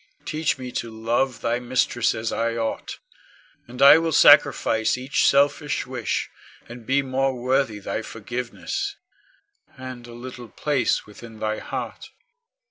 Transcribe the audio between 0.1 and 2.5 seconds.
Teach me to love thy mistress as